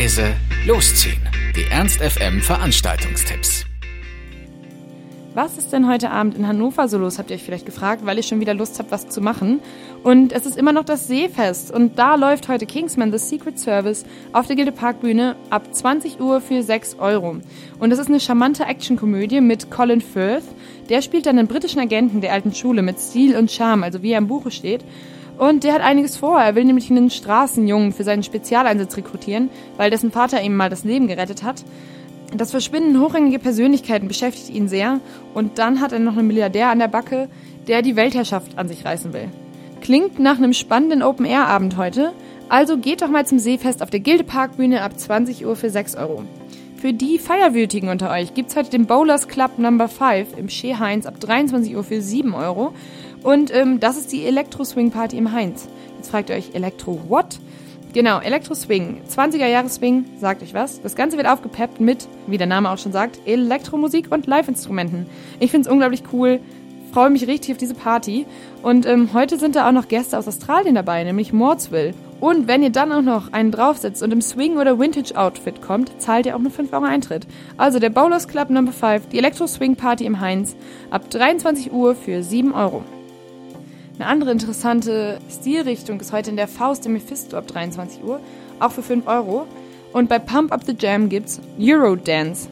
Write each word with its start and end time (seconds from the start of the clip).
leise, 0.00 0.34
losziehen. 0.66 1.20
Die 1.54 1.70
Ernst 1.70 2.00
FM 2.00 2.40
Veranstaltungstipps. 2.40 3.66
Was 5.34 5.58
ist 5.58 5.74
denn 5.74 5.86
heute 5.86 6.10
Abend 6.10 6.38
in 6.38 6.46
Hannover 6.46 6.88
so 6.88 6.96
los, 6.96 7.18
habt 7.18 7.28
ihr 7.28 7.36
euch 7.36 7.42
vielleicht 7.42 7.66
gefragt, 7.66 8.06
weil 8.06 8.18
ich 8.18 8.26
schon 8.26 8.40
wieder 8.40 8.54
Lust 8.54 8.78
habe, 8.78 8.90
was 8.92 9.10
zu 9.10 9.20
machen. 9.20 9.60
Und 10.02 10.32
es 10.32 10.46
ist 10.46 10.56
immer 10.56 10.72
noch 10.72 10.84
das 10.84 11.06
Seefest 11.06 11.70
und 11.70 11.98
da 11.98 12.14
läuft 12.14 12.48
heute 12.48 12.64
Kingsman 12.64 13.12
The 13.12 13.18
Secret 13.18 13.58
Service 13.58 14.06
auf 14.32 14.46
der 14.46 14.56
Gilde 14.56 14.72
Parkbühne 14.72 15.36
ab 15.50 15.64
20 15.70 16.18
Uhr 16.18 16.40
für 16.40 16.62
6 16.62 16.96
Euro. 16.98 17.36
Und 17.78 17.90
das 17.90 17.98
ist 17.98 18.08
eine 18.08 18.20
charmante 18.20 18.64
Actionkomödie 18.64 19.42
mit 19.42 19.70
Colin 19.70 20.00
Firth. 20.00 20.44
Der 20.88 21.02
spielt 21.02 21.26
dann 21.26 21.38
einen 21.38 21.46
britischen 21.46 21.78
Agenten 21.78 22.22
der 22.22 22.32
alten 22.32 22.54
Schule 22.54 22.80
mit 22.80 22.98
Stil 22.98 23.36
und 23.36 23.52
Charme, 23.52 23.82
also 23.82 24.02
wie 24.02 24.12
er 24.12 24.18
im 24.18 24.28
Buche 24.28 24.50
steht. 24.50 24.82
Und 25.40 25.64
der 25.64 25.72
hat 25.72 25.80
einiges 25.80 26.18
vor. 26.18 26.38
Er 26.38 26.54
will 26.54 26.66
nämlich 26.66 26.90
einen 26.90 27.08
Straßenjungen 27.08 27.92
für 27.92 28.04
seinen 28.04 28.22
Spezialeinsatz 28.22 28.98
rekrutieren, 28.98 29.48
weil 29.78 29.90
dessen 29.90 30.12
Vater 30.12 30.42
ihm 30.42 30.54
mal 30.54 30.68
das 30.68 30.84
Leben 30.84 31.06
gerettet 31.06 31.42
hat. 31.42 31.64
Das 32.36 32.50
Verschwinden 32.50 33.00
hochrangiger 33.00 33.38
Persönlichkeiten 33.38 34.06
beschäftigt 34.06 34.50
ihn 34.50 34.68
sehr. 34.68 35.00
Und 35.32 35.56
dann 35.56 35.80
hat 35.80 35.92
er 35.92 35.98
noch 35.98 36.18
einen 36.18 36.26
Milliardär 36.26 36.68
an 36.68 36.78
der 36.78 36.88
Backe, 36.88 37.30
der 37.68 37.80
die 37.80 37.96
Weltherrschaft 37.96 38.58
an 38.58 38.68
sich 38.68 38.84
reißen 38.84 39.14
will. 39.14 39.30
Klingt 39.80 40.18
nach 40.18 40.36
einem 40.36 40.52
spannenden 40.52 41.02
Open-Air-Abend 41.02 41.78
heute. 41.78 42.12
Also 42.50 42.76
geht 42.76 43.00
doch 43.00 43.08
mal 43.08 43.24
zum 43.24 43.38
Seefest 43.38 43.82
auf 43.82 43.88
der 43.88 44.00
Gilde 44.00 44.24
Parkbühne 44.24 44.82
ab 44.82 44.98
20 45.00 45.46
Uhr 45.46 45.56
für 45.56 45.70
6 45.70 45.96
Euro. 45.96 46.24
Für 46.80 46.92
die 46.94 47.18
Feierwütigen 47.18 47.90
unter 47.90 48.10
euch 48.10 48.32
gibt's 48.32 48.56
heute 48.56 48.70
den 48.70 48.86
Bowlers 48.86 49.28
Club 49.28 49.58
Number 49.58 49.86
5 49.86 50.38
im 50.38 50.48
Shea 50.48 50.78
Heinz 50.78 51.04
ab 51.04 51.20
23 51.20 51.76
Uhr 51.76 51.84
für 51.84 52.00
7 52.00 52.32
Euro. 52.34 52.72
Und 53.22 53.54
ähm, 53.54 53.80
das 53.80 53.96
ist 53.96 54.12
die 54.12 54.24
Elektro-Swing-Party 54.24 55.16
im 55.16 55.32
Heinz. 55.32 55.68
Jetzt 55.96 56.10
fragt 56.10 56.30
ihr 56.30 56.36
euch, 56.36 56.54
Elektro-what? 56.54 57.38
Genau, 57.92 58.20
Elektro-Swing. 58.20 59.02
20er-Jahre-Swing, 59.08 60.04
sagt 60.18 60.42
euch 60.42 60.54
was. 60.54 60.80
Das 60.80 60.94
Ganze 60.94 61.16
wird 61.16 61.26
aufgepeppt 61.26 61.80
mit, 61.80 62.06
wie 62.26 62.38
der 62.38 62.46
Name 62.46 62.70
auch 62.70 62.78
schon 62.78 62.92
sagt, 62.92 63.20
Elektromusik 63.26 64.10
und 64.10 64.26
Live-Instrumenten. 64.26 65.06
Ich 65.40 65.50
find's 65.50 65.68
unglaublich 65.68 66.04
cool. 66.12 66.40
Freue 66.92 67.10
mich 67.10 67.26
richtig 67.26 67.52
auf 67.52 67.58
diese 67.58 67.74
Party. 67.74 68.26
Und 68.62 68.86
ähm, 68.86 69.10
heute 69.12 69.38
sind 69.38 69.56
da 69.56 69.68
auch 69.68 69.72
noch 69.72 69.88
Gäste 69.88 70.18
aus 70.18 70.28
Australien 70.28 70.76
dabei, 70.76 71.02
nämlich 71.02 71.32
Mordsville. 71.32 71.94
Und 72.20 72.48
wenn 72.48 72.62
ihr 72.62 72.70
dann 72.70 72.92
auch 72.92 73.02
noch 73.02 73.32
einen 73.32 73.50
draufsetzt 73.50 74.02
und 74.02 74.12
im 74.12 74.20
Swing- 74.20 74.58
oder 74.58 74.78
Vintage-Outfit 74.78 75.60
kommt, 75.60 76.00
zahlt 76.00 76.26
ihr 76.26 76.36
auch 76.36 76.40
nur 76.40 76.50
5 76.50 76.72
Euro 76.72 76.84
Eintritt. 76.84 77.26
Also 77.56 77.78
der 77.78 77.90
Bowlers 77.90 78.28
Club 78.28 78.50
Number 78.50 78.72
5, 78.72 79.08
die 79.08 79.18
Elektro-Swing-Party 79.18 80.04
im 80.04 80.20
Heinz, 80.20 80.54
ab 80.90 81.10
23 81.10 81.72
Uhr 81.72 81.94
für 81.94 82.22
7 82.22 82.52
Euro. 82.52 82.84
Eine 84.00 84.08
andere 84.08 84.30
interessante 84.30 85.18
Stilrichtung 85.28 86.00
ist 86.00 86.10
heute 86.10 86.30
in 86.30 86.36
der 86.36 86.48
Faust 86.48 86.86
im 86.86 86.94
Mephisto 86.94 87.36
ab 87.36 87.46
23 87.48 88.02
Uhr, 88.02 88.18
auch 88.58 88.72
für 88.72 88.82
5 88.82 89.06
Euro. 89.06 89.46
Und 89.92 90.08
bei 90.08 90.18
Pump 90.18 90.52
Up 90.52 90.64
the 90.64 90.72
Jam 90.72 91.10
gibt's 91.10 91.38
Eurodance. 91.60 92.48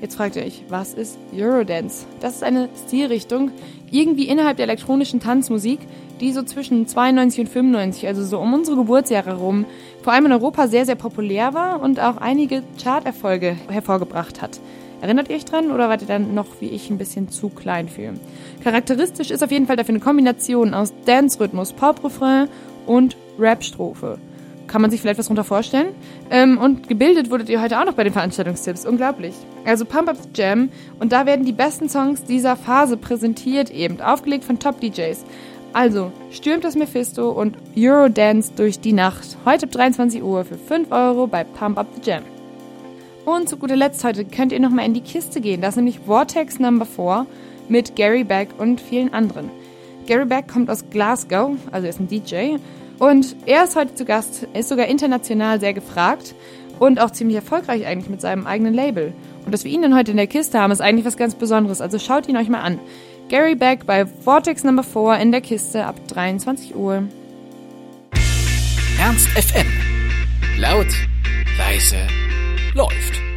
Jetzt 0.00 0.14
fragt 0.14 0.36
ihr 0.36 0.42
euch, 0.42 0.64
was 0.70 0.94
ist 0.94 1.18
Eurodance? 1.36 2.06
Das 2.20 2.36
ist 2.36 2.42
eine 2.42 2.70
Stilrichtung, 2.86 3.50
irgendwie 3.90 4.26
innerhalb 4.26 4.56
der 4.56 4.64
elektronischen 4.64 5.20
Tanzmusik, 5.20 5.80
die 6.18 6.32
so 6.32 6.44
zwischen 6.44 6.86
92 6.86 7.40
und 7.40 7.48
95, 7.50 8.06
also 8.06 8.24
so 8.24 8.38
um 8.38 8.54
unsere 8.54 8.78
Geburtsjahre 8.78 9.36
rum, 9.36 9.66
vor 10.00 10.14
allem 10.14 10.24
in 10.24 10.32
Europa 10.32 10.66
sehr, 10.66 10.86
sehr 10.86 10.94
populär 10.94 11.52
war 11.52 11.82
und 11.82 12.00
auch 12.00 12.16
einige 12.16 12.62
Charterfolge 12.82 13.54
hervorgebracht 13.68 14.40
hat. 14.40 14.58
Erinnert 15.00 15.30
ihr 15.30 15.36
euch 15.36 15.44
dran 15.44 15.70
oder 15.70 15.88
wart 15.88 16.02
ihr 16.02 16.08
dann 16.08 16.34
noch 16.34 16.46
wie 16.60 16.68
ich 16.68 16.90
ein 16.90 16.98
bisschen 16.98 17.30
zu 17.30 17.48
klein 17.48 17.88
für? 17.88 18.12
Charakteristisch 18.62 19.30
ist 19.30 19.42
auf 19.42 19.50
jeden 19.50 19.66
Fall 19.66 19.76
dafür 19.76 19.94
eine 19.94 20.04
Kombination 20.04 20.74
aus 20.74 20.92
Dance-Rhythmus, 21.06 21.72
Pop-Refrain 21.72 22.48
und 22.86 23.16
Rap-Strophe. 23.38 24.18
Kann 24.66 24.82
man 24.82 24.90
sich 24.90 25.00
vielleicht 25.00 25.18
was 25.18 25.26
darunter 25.26 25.42
vorstellen? 25.42 25.88
Ähm, 26.30 26.58
und 26.58 26.86
gebildet 26.86 27.30
wurdet 27.30 27.48
ihr 27.48 27.60
heute 27.60 27.80
auch 27.80 27.84
noch 27.84 27.94
bei 27.94 28.04
den 28.04 28.12
Veranstaltungstipps. 28.12 28.86
Unglaublich. 28.86 29.34
Also 29.64 29.84
Pump 29.84 30.08
Up 30.08 30.16
the 30.22 30.28
Jam 30.34 30.68
und 31.00 31.12
da 31.12 31.26
werden 31.26 31.44
die 31.44 31.52
besten 31.52 31.88
Songs 31.88 32.22
dieser 32.24 32.54
Phase 32.54 32.96
präsentiert, 32.96 33.70
eben 33.70 34.00
aufgelegt 34.00 34.44
von 34.44 34.58
Top-DJs. 34.58 35.24
Also, 35.72 36.12
stürmt 36.30 36.64
das 36.64 36.74
Mephisto 36.74 37.30
und 37.30 37.56
Eurodance 37.76 38.52
durch 38.56 38.80
die 38.80 38.92
Nacht. 38.92 39.36
Heute 39.44 39.66
ab 39.66 39.72
23 39.72 40.22
Uhr 40.22 40.44
für 40.44 40.58
5 40.58 40.90
Euro 40.90 41.26
bei 41.26 41.44
Pump 41.44 41.78
Up 41.78 41.86
the 41.94 42.10
Jam. 42.10 42.22
Und 43.30 43.48
zu 43.48 43.58
guter 43.58 43.76
Letzt 43.76 44.02
heute 44.02 44.24
könnt 44.24 44.50
ihr 44.50 44.58
nochmal 44.58 44.86
in 44.86 44.92
die 44.92 45.02
Kiste 45.02 45.40
gehen. 45.40 45.60
Das 45.60 45.70
ist 45.70 45.76
nämlich 45.76 46.00
Vortex 46.00 46.58
Number 46.58 46.84
4 46.84 47.26
mit 47.68 47.94
Gary 47.94 48.24
Beck 48.24 48.48
und 48.58 48.80
vielen 48.80 49.14
anderen. 49.14 49.50
Gary 50.08 50.24
Beck 50.24 50.48
kommt 50.48 50.68
aus 50.68 50.90
Glasgow, 50.90 51.52
also 51.70 51.86
er 51.86 51.90
ist 51.90 52.00
ein 52.00 52.08
DJ. 52.08 52.56
Und 52.98 53.36
er 53.46 53.62
ist 53.62 53.76
heute 53.76 53.94
zu 53.94 54.04
Gast, 54.04 54.48
ist 54.52 54.68
sogar 54.68 54.86
international 54.86 55.60
sehr 55.60 55.74
gefragt 55.74 56.34
und 56.80 57.00
auch 57.00 57.12
ziemlich 57.12 57.36
erfolgreich 57.36 57.86
eigentlich 57.86 58.10
mit 58.10 58.20
seinem 58.20 58.48
eigenen 58.48 58.74
Label. 58.74 59.12
Und 59.46 59.52
dass 59.52 59.62
wir 59.62 59.70
ihn 59.70 59.82
dann 59.82 59.96
heute 59.96 60.10
in 60.10 60.16
der 60.16 60.26
Kiste 60.26 60.58
haben, 60.58 60.72
ist 60.72 60.80
eigentlich 60.80 61.06
was 61.06 61.16
ganz 61.16 61.36
Besonderes. 61.36 61.80
Also 61.80 62.00
schaut 62.00 62.28
ihn 62.28 62.36
euch 62.36 62.48
mal 62.48 62.62
an. 62.62 62.80
Gary 63.28 63.54
Beck 63.54 63.86
bei 63.86 64.06
Vortex 64.06 64.64
Number 64.64 64.82
4 64.82 65.20
in 65.20 65.30
der 65.30 65.40
Kiste 65.40 65.86
ab 65.86 65.94
23 66.08 66.74
Uhr. 66.74 67.04
Ernst 68.98 69.28
FM. 69.28 69.68
Laut, 70.58 70.88
leise, 71.56 71.96
läuft. 72.74 73.29